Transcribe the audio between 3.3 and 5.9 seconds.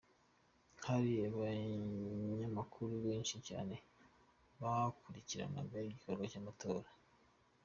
cyane bakurikiranaga